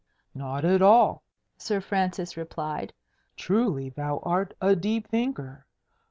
[0.33, 1.21] "Not at all,"
[1.59, 2.91] Sir Francis replied.
[3.37, 5.67] "Truly thou art a deep thinker!